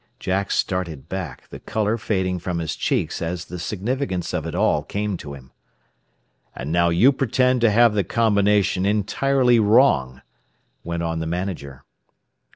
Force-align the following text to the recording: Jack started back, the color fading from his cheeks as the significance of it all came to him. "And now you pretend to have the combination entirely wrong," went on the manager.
Jack 0.19 0.49
started 0.49 1.07
back, 1.07 1.47
the 1.49 1.59
color 1.59 1.95
fading 1.95 2.39
from 2.39 2.57
his 2.57 2.75
cheeks 2.75 3.21
as 3.21 3.45
the 3.45 3.59
significance 3.59 4.33
of 4.33 4.47
it 4.47 4.55
all 4.55 4.81
came 4.81 5.15
to 5.17 5.35
him. 5.35 5.51
"And 6.55 6.71
now 6.71 6.89
you 6.89 7.11
pretend 7.11 7.61
to 7.61 7.69
have 7.69 7.93
the 7.93 8.03
combination 8.03 8.83
entirely 8.83 9.59
wrong," 9.59 10.23
went 10.83 11.03
on 11.03 11.19
the 11.19 11.27
manager. 11.27 11.83